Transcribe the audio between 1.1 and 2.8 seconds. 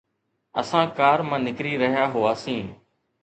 مان نڪري رهيا هئاسين